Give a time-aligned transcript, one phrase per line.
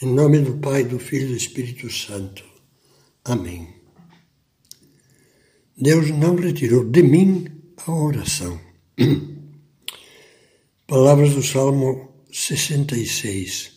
[0.00, 2.44] Em nome do Pai, do Filho e do Espírito Santo.
[3.24, 3.66] Amém.
[5.76, 7.46] Deus não retirou de mim
[7.84, 8.60] a oração.
[10.86, 13.72] Palavras do Salmo 66.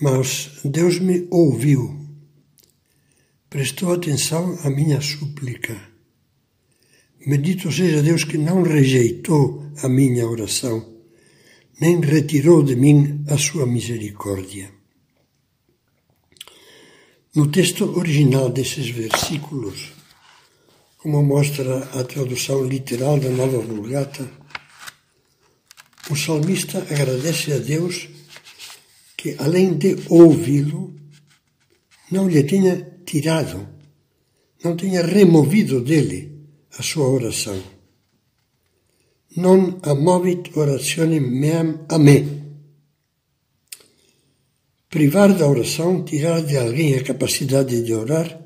[0.00, 1.98] Mas Deus me ouviu,
[3.50, 5.76] prestou atenção à minha súplica.
[7.26, 10.94] Bendito seja Deus que não rejeitou a minha oração,
[11.80, 14.83] nem retirou de mim a sua misericórdia.
[17.34, 19.92] No texto original desses versículos,
[20.98, 24.30] como mostra a tradução literal da Nova Vulgata,
[26.10, 28.08] o salmista agradece a Deus
[29.16, 30.94] que, além de ouvi-lo,
[32.10, 33.66] não lhe tenha tirado,
[34.62, 36.46] não tenha removido dele
[36.78, 37.60] a sua oração.
[39.36, 42.43] Non amovit orationem meam a me.
[44.94, 48.40] Privar da oração, tirar de alguém a capacidade de orar,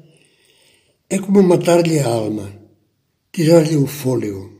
[1.10, 2.50] é como matar-lhe a alma,
[3.30, 4.50] tirar-lhe o fôlego.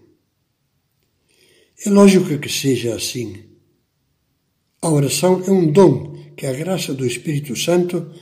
[1.86, 3.42] É lógico que seja assim.
[4.82, 8.12] A oração é um dom que a graça do Espírito Santo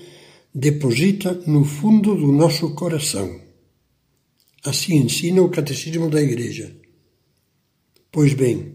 [0.55, 3.41] deposita no fundo do nosso coração.
[4.65, 6.73] Assim ensina o Catecismo da Igreja.
[8.13, 8.75] Pois bem,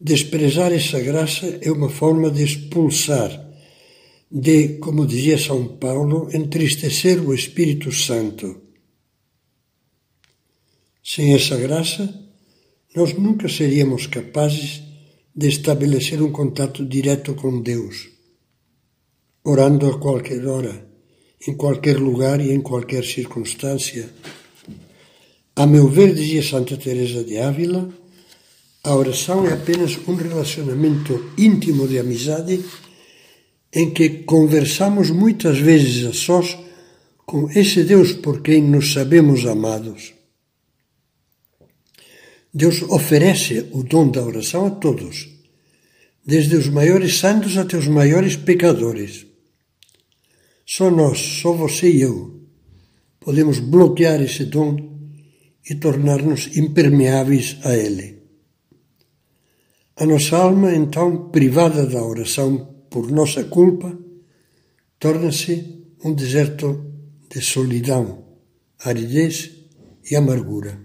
[0.00, 3.49] desprezar essa graça é uma forma de expulsar
[4.30, 8.60] de, como dizia São Paulo, entristecer o Espírito Santo.
[11.02, 12.14] Sem essa graça,
[12.94, 14.82] nós nunca seríamos capazes
[15.34, 18.08] de estabelecer um contato direto com Deus,
[19.42, 20.86] orando a qualquer hora,
[21.46, 24.08] em qualquer lugar e em qualquer circunstância.
[25.56, 27.92] A meu ver, dizia Santa Teresa de Ávila,
[28.84, 32.64] a oração é apenas um relacionamento íntimo de amizade
[33.72, 36.58] em que conversamos muitas vezes a sós
[37.24, 40.12] com esse Deus por quem nos sabemos amados.
[42.52, 45.28] Deus oferece o dom da oração a todos,
[46.26, 49.24] desde os maiores santos até os maiores pecadores.
[50.66, 52.40] Só nós, só você e eu,
[53.20, 54.98] podemos bloquear esse dom
[55.68, 58.18] e tornar-nos impermeáveis a ele.
[59.94, 63.96] A nossa alma, então, privada da oração por nossa culpa,
[64.98, 66.84] torna-se um deserto
[67.30, 68.24] de solidão,
[68.84, 69.52] aridez
[70.10, 70.78] e amargura.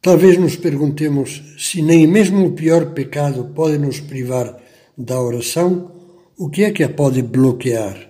[0.00, 4.62] Talvez nos perguntemos se nem mesmo o pior pecado pode nos privar
[4.96, 5.92] da oração,
[6.36, 8.08] o que é que a pode bloquear?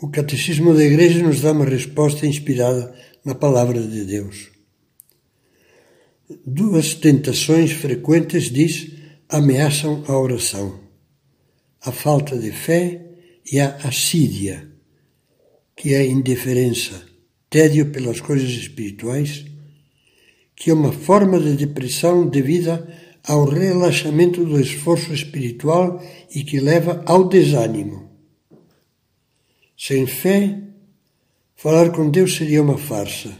[0.00, 2.92] O Catecismo da Igreja nos dá uma resposta inspirada
[3.24, 4.50] na Palavra de Deus.
[6.44, 8.93] Duas tentações frequentes, diz,
[9.34, 10.78] ameaçam a oração:
[11.82, 13.04] a falta de fé
[13.50, 14.70] e a assídia,
[15.76, 17.04] que é indiferença,
[17.50, 19.44] tédio pelas coisas espirituais,
[20.54, 22.86] que é uma forma de depressão devida
[23.24, 26.00] ao relaxamento do esforço espiritual
[26.32, 28.10] e que leva ao desânimo.
[29.76, 30.60] Sem fé,
[31.56, 33.36] falar com Deus seria uma farsa.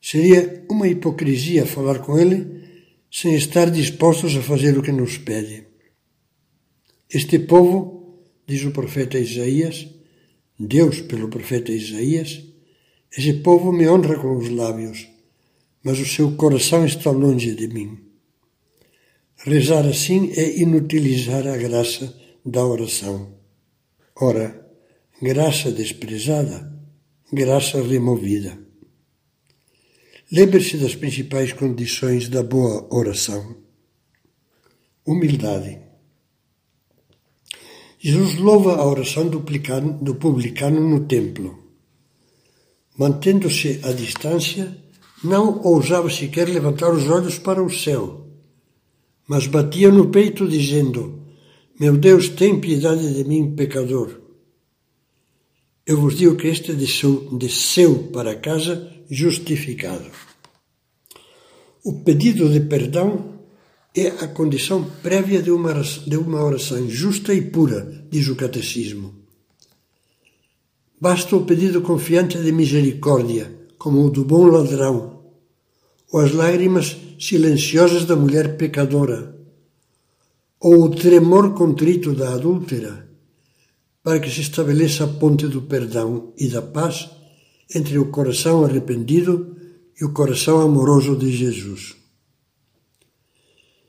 [0.00, 2.59] Seria uma hipocrisia falar com Ele
[3.10, 5.66] sem estar dispostos a fazer o que nos pede.
[7.12, 9.88] Este povo, diz o profeta Isaías,
[10.58, 12.42] Deus pelo profeta Isaías,
[13.16, 15.08] esse povo me honra com os lábios,
[15.82, 17.98] mas o seu coração está longe de mim.
[19.38, 23.34] Rezar assim é inutilizar a graça da oração.
[24.14, 24.70] Ora,
[25.20, 26.72] graça desprezada,
[27.32, 28.69] graça removida.
[30.32, 33.56] Lembre-se das principais condições da boa oração.
[35.04, 35.80] Humildade.
[37.98, 41.58] Jesus louva a oração do publicano no templo.
[42.96, 44.76] Mantendo-se à distância,
[45.24, 48.28] não ousava sequer levantar os olhos para o céu,
[49.26, 51.24] mas batia no peito, dizendo:
[51.78, 54.19] Meu Deus, tem piedade de mim, pecador.
[55.90, 60.06] Eu vos digo que este desceu, desceu para casa justificado.
[61.84, 63.40] O pedido de perdão
[63.92, 69.16] é a condição prévia de uma, de uma oração justa e pura, diz o Catecismo.
[71.00, 75.24] Basta o pedido confiante de misericórdia, como o do bom ladrão,
[76.12, 79.36] ou as lágrimas silenciosas da mulher pecadora,
[80.60, 83.09] ou o tremor contrito da adúltera,
[84.02, 87.10] para que se estabeleça a ponte do perdão e da paz
[87.74, 89.56] entre o coração arrependido
[90.00, 91.94] e o coração amoroso de Jesus.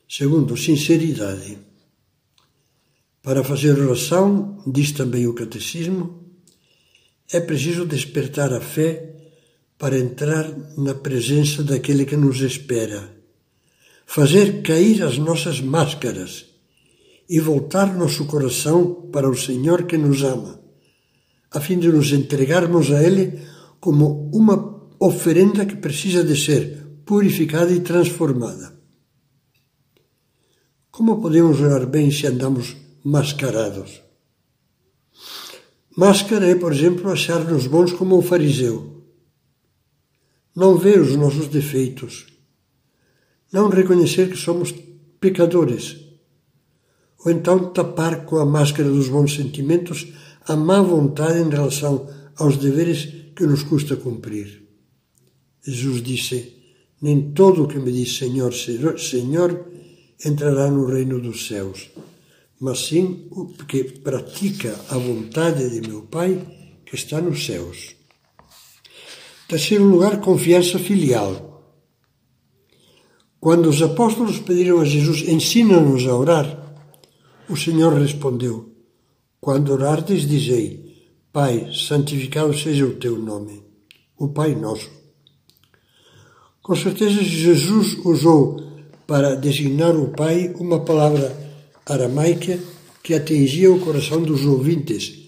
[0.08, 1.58] Segundo, sinceridade.
[3.24, 6.22] Para fazer oração, diz também o Catecismo,
[7.32, 9.16] é preciso despertar a fé
[9.78, 13.16] para entrar na presença daquele que nos espera,
[14.06, 16.51] fazer cair as nossas máscaras
[17.32, 20.60] e voltar nosso coração para o Senhor que nos ama,
[21.50, 23.40] a fim de nos entregarmos a Ele
[23.80, 28.78] como uma oferenda que precisa de ser purificada e transformada.
[30.92, 34.02] Como podemos orar bem se andamos mascarados?
[35.96, 39.06] Máscara é, por exemplo, achar-nos bons como o fariseu.
[40.54, 42.28] Não ver os nossos defeitos.
[43.54, 44.76] Não reconhecer que somos
[45.22, 46.11] pecadores
[47.24, 50.08] ou então tapar com a máscara dos bons sentimentos
[50.48, 54.64] a má vontade em relação aos deveres que nos custa cumprir.
[55.64, 56.56] Jesus disse:
[57.02, 59.68] Nem todo o que me diz Senhor, Senhor
[60.26, 61.92] entrará no reino dos céus,
[62.60, 66.42] mas sim o que pratica a vontade de meu Pai
[66.86, 67.96] que está nos céus.
[69.48, 71.50] Terceiro lugar, confiança filial.
[73.40, 76.61] Quando os apóstolos pediram a Jesus: Ensina-nos a orar
[77.52, 78.70] o Senhor respondeu:
[79.40, 80.96] Quando orardes, dizei:
[81.32, 83.64] Pai, santificado seja o teu nome,
[84.18, 84.90] o Pai nosso.
[86.62, 88.62] Com certeza, Jesus usou
[89.06, 91.36] para designar o Pai uma palavra
[91.86, 92.60] aramaica
[93.04, 95.20] que atingia o coração dos ouvintes,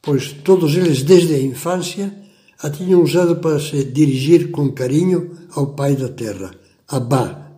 [0.00, 2.14] pois todos eles, desde a infância,
[2.58, 6.54] a tinham usado para se dirigir com carinho ao Pai da Terra,
[6.86, 7.50] Abá.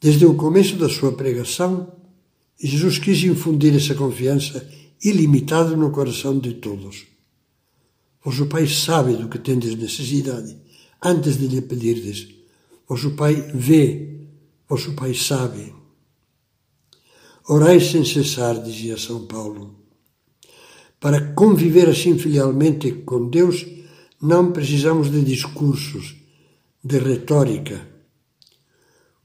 [0.00, 2.01] Desde o começo da sua pregação,
[2.68, 4.68] Jesus quis infundir essa confiança
[5.02, 7.06] ilimitada no coração de todos.
[8.24, 10.56] Vosso Pai sabe do que tendes necessidade
[11.02, 12.28] antes de lhe pedirdes.
[12.88, 14.20] Vosso Pai vê,
[14.68, 15.74] vosso Pai sabe.
[17.48, 19.74] Orai sem cessar, dizia São Paulo.
[21.00, 23.66] Para conviver assim filialmente com Deus,
[24.20, 26.14] não precisamos de discursos,
[26.84, 27.88] de retórica.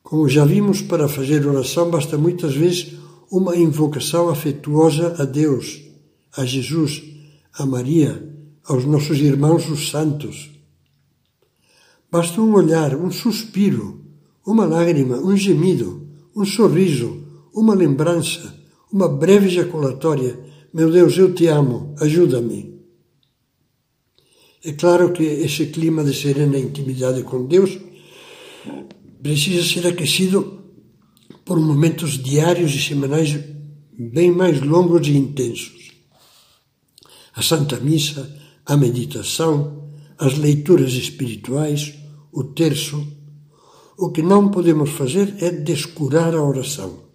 [0.01, 2.97] Como já vimos, para fazer oração basta muitas vezes
[3.31, 5.81] uma invocação afetuosa a Deus,
[6.35, 7.03] a Jesus,
[7.53, 8.27] a Maria,
[8.65, 10.51] aos nossos irmãos os santos.
[12.09, 14.01] Basta um olhar, um suspiro,
[14.45, 18.55] uma lágrima, um gemido, um sorriso, uma lembrança,
[18.91, 20.39] uma breve ejaculatória.
[20.73, 22.77] Meu Deus, eu te amo, ajuda-me.
[24.63, 27.77] É claro que esse clima de serena intimidade com Deus
[29.21, 30.57] precisa ser aquecido
[31.47, 33.39] por momentos diários e semanais
[33.97, 35.91] bem mais longos e intensos.
[37.33, 38.29] A Santa Missa,
[38.65, 39.89] a meditação,
[40.19, 41.93] as leituras espirituais,
[42.33, 43.07] o terço.
[43.97, 47.07] O que não podemos fazer é descurar a oração.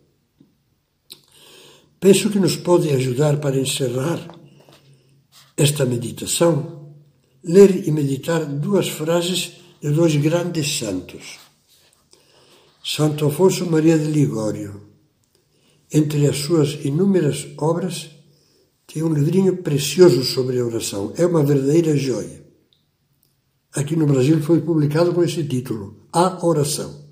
[2.01, 4.19] Penso que nos pode ajudar para encerrar
[5.57, 6.95] esta meditação,
[7.45, 11.52] ler e meditar duas frases de dois grandes santos.
[12.85, 14.83] Santo Afonso Maria de Ligório.
[15.93, 18.11] Entre as suas inúmeras obras,
[18.89, 21.13] tem um livrinho precioso sobre a oração.
[21.17, 22.45] É uma verdadeira joia.
[23.73, 27.07] Aqui no Brasil foi publicado com esse título: A Oração.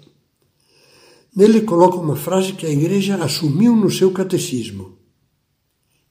[1.37, 4.99] Nele coloca uma frase que a Igreja assumiu no seu catecismo: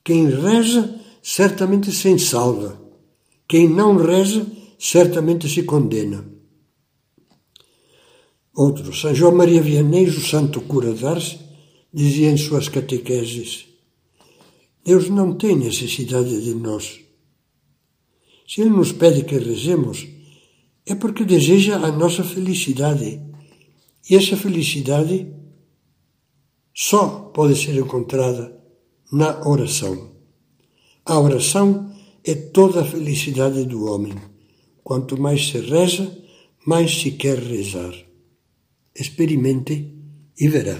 [0.05, 2.81] Quem reza certamente se salva,
[3.45, 4.48] quem não reza
[4.79, 6.38] certamente se condena.
[8.56, 11.39] Outro, São João Maria Vianney, o santo cura de
[11.94, 13.68] dizia em suas catequeses:
[14.84, 17.00] Deus não tem necessidade de nós.
[18.48, 20.08] Se Ele nos pede que rezemos,
[20.86, 23.22] é porque deseja a nossa felicidade.
[24.10, 25.32] E essa felicidade
[26.74, 28.58] só pode ser encontrada
[29.12, 30.12] na oração.
[31.06, 34.15] A oração é toda a felicidade do homem.
[34.84, 36.18] Quanto mais se reza,
[36.65, 38.09] mais se quer rezar
[38.93, 39.93] experimente
[40.36, 40.77] y verá.